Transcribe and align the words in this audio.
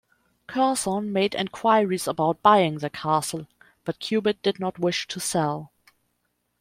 Curzon 0.47 1.13
made 1.13 1.35
enquiries 1.35 2.07
about 2.07 2.41
buying 2.41 2.79
the 2.79 2.89
castle, 2.89 3.45
but 3.85 3.99
Cubitt 3.99 4.41
did 4.41 4.59
not 4.59 4.79
wish 4.79 5.07
to 5.09 5.19
sell. 5.19 5.71